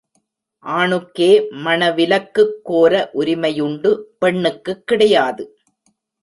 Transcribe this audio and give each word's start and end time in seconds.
ஆணுக்கே 0.65 1.27
மணவிலக்குக் 1.65 2.53
கோர 2.63 3.09
உரிமையுண்டு 3.13 3.91
பெண்ணுக்குக் 4.19 4.87
கிடையாது. 4.87 5.55